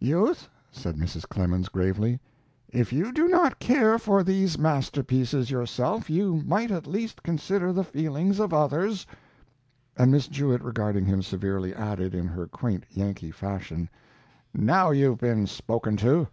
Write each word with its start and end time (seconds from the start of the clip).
"Youth," 0.00 0.48
said 0.70 0.96
Mrs. 0.96 1.28
Clemens, 1.28 1.68
gravely, 1.68 2.18
"if 2.70 2.94
you 2.94 3.12
do 3.12 3.28
not 3.28 3.58
care 3.58 3.98
for 3.98 4.22
these 4.24 4.56
masterpieces 4.58 5.50
yourself, 5.50 6.08
you 6.08 6.36
might 6.46 6.70
at 6.70 6.86
least 6.86 7.22
consider 7.22 7.74
the 7.74 7.84
feelings 7.84 8.40
of 8.40 8.54
others"; 8.54 9.06
and 9.94 10.10
Miss 10.10 10.28
Jewett, 10.28 10.62
regarding 10.62 11.04
him 11.04 11.20
severely, 11.20 11.74
added, 11.74 12.14
in 12.14 12.26
her 12.26 12.46
quaint 12.46 12.86
Yankee 12.88 13.32
fashion: 13.32 13.90
"Now, 14.54 14.92
you've 14.92 15.18
been 15.18 15.46
spoke 15.46 15.84
to!" 15.98 16.26